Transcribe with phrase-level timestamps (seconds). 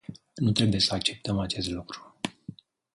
[0.33, 2.15] Nu trebuie să acceptăm acest lucru.